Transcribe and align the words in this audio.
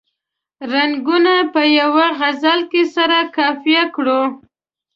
رنګونه 0.73 1.33
په 1.53 1.61
یوه 1.79 2.05
غزل 2.19 2.59
کې 2.71 2.83
سره 2.95 3.17
قافیه 3.35 3.83
کړو. 3.95 4.21